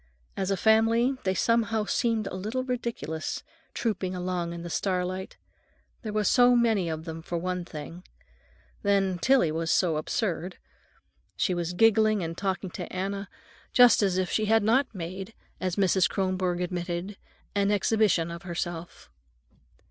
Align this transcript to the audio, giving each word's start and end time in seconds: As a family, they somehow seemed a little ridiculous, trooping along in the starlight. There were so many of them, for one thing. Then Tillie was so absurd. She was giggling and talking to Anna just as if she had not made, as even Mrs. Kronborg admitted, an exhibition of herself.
As 0.35 0.49
a 0.49 0.57
family, 0.57 1.15
they 1.25 1.35
somehow 1.35 1.85
seemed 1.85 2.25
a 2.25 2.33
little 2.33 2.63
ridiculous, 2.63 3.43
trooping 3.75 4.15
along 4.15 4.51
in 4.51 4.63
the 4.63 4.69
starlight. 4.71 5.37
There 6.01 6.11
were 6.11 6.23
so 6.23 6.55
many 6.55 6.89
of 6.89 7.05
them, 7.05 7.21
for 7.21 7.37
one 7.37 7.65
thing. 7.65 8.03
Then 8.81 9.19
Tillie 9.19 9.51
was 9.51 9.69
so 9.69 9.97
absurd. 9.97 10.57
She 11.35 11.53
was 11.53 11.73
giggling 11.73 12.23
and 12.23 12.35
talking 12.35 12.71
to 12.71 12.91
Anna 12.91 13.29
just 13.73 14.01
as 14.01 14.17
if 14.17 14.31
she 14.31 14.45
had 14.45 14.63
not 14.63 14.87
made, 14.91 15.35
as 15.59 15.75
even 15.75 15.83
Mrs. 15.83 16.09
Kronborg 16.09 16.61
admitted, 16.61 17.15
an 17.53 17.69
exhibition 17.69 18.31
of 18.31 18.41
herself. 18.41 19.07